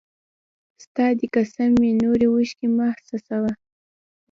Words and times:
ستا! 0.83 1.05
دي 1.17 1.27
قسم 1.35 1.69
وي 1.81 1.89
نوري 2.01 2.27
اوښکي 2.31 2.67
مه 2.75 2.87
څڅوه 3.07 3.51